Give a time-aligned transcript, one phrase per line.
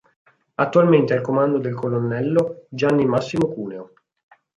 [0.55, 3.93] Attualmente al comando del colonnello Gianni Massimo Cuneo.